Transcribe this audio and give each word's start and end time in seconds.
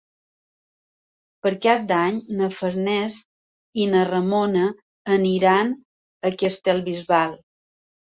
Per 1.45 1.51
Cap 1.65 1.83
d'Any 1.91 2.17
na 2.39 2.49
Farners 2.57 3.19
i 3.85 3.87
na 3.93 4.03
Ramona 4.11 4.67
aniran 5.21 5.81
a 6.33 6.37
Castellbisbal. 6.45 7.43